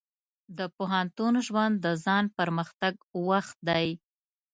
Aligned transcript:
د 0.57 0.59
پوهنتون 0.75 1.33
ژوند 1.47 1.75
د 1.85 1.87
ځان 2.05 2.25
پرمختګ 2.37 2.93
وخت 3.27 3.57
دی. 3.69 3.87